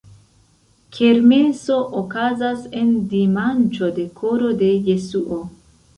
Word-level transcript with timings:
Kermeso 0.95 1.77
okazas 2.01 2.65
en 2.81 2.89
dimanĉo 3.13 3.93
de 3.99 4.07
Koro 4.23 4.51
de 4.63 4.75
Jesuo. 4.89 5.43